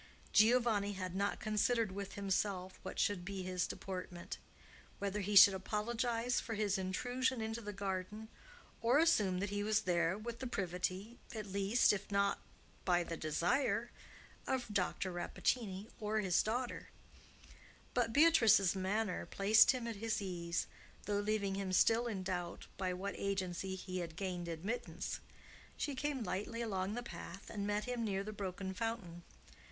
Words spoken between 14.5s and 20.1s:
Dr. Rappaccini or his daughter; but Beatrice's manner placed him at